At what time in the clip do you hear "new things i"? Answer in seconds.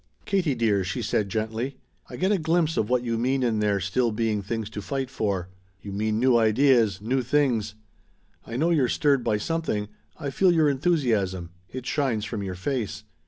7.03-8.57